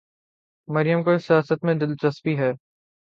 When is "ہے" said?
2.39-2.51